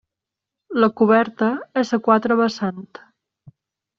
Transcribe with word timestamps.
La 0.83 0.87
coberta 1.01 1.51
és 1.83 1.93
a 1.97 2.01
quatre 2.09 2.37
vessant. 2.41 2.83